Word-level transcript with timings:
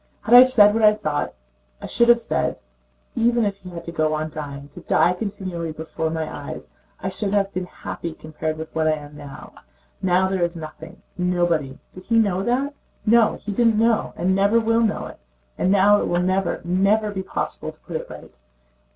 Had 0.21 0.33
I 0.33 0.41
said 0.41 0.73
what 0.73 0.81
I 0.81 0.95
thought, 0.95 1.35
I 1.79 1.85
should 1.85 2.09
have 2.09 2.19
said: 2.19 2.57
even 3.15 3.45
if 3.45 3.57
he 3.57 3.69
had 3.69 3.83
to 3.85 3.91
go 3.91 4.15
on 4.15 4.31
dying, 4.31 4.67
to 4.69 4.79
die 4.79 5.13
continually 5.13 5.71
before 5.71 6.09
my 6.09 6.25
eyes, 6.35 6.71
I 6.99 7.09
should 7.09 7.35
have 7.35 7.53
been 7.53 7.67
happy 7.67 8.15
compared 8.15 8.57
with 8.57 8.73
what 8.73 8.87
I 8.87 8.93
am 8.93 9.15
now. 9.15 9.53
Now 10.01 10.27
there 10.27 10.41
is 10.41 10.57
nothing... 10.57 11.03
nobody. 11.19 11.77
Did 11.93 12.05
he 12.05 12.17
know 12.17 12.41
that? 12.41 12.73
No, 13.05 13.35
he 13.35 13.51
did 13.51 13.77
not 13.77 14.13
and 14.17 14.33
never 14.33 14.59
will 14.59 14.81
know 14.81 15.05
it. 15.05 15.19
And 15.55 15.71
now 15.71 16.01
it 16.01 16.07
will 16.07 16.23
never, 16.23 16.61
never 16.63 17.11
be 17.11 17.21
possible 17.21 17.71
to 17.71 17.79
put 17.81 17.95
it 17.95 18.09
right." 18.09 18.33